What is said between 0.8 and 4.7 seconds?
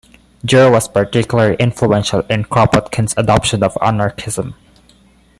particularly influential in Kropotkin's adoption of anarchism.